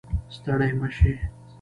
ستړې 0.35 0.69
مه 0.79 0.87
شې 0.95 1.11